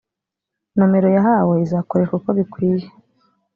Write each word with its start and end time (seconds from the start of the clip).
nomero 0.75 1.07
yahawe 1.15 1.55
izakoreshwa 1.65 2.13
uko 2.19 2.29
bikwiye 2.37 2.87